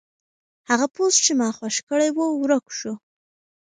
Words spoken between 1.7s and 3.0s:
کړی و ورک شو.